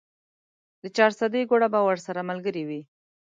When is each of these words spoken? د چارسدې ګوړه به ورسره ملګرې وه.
د 0.81 0.83
چارسدې 0.95 1.41
ګوړه 1.49 1.67
به 1.73 1.79
ورسره 1.87 2.27
ملګرې 2.29 2.63
وه. 2.69 2.81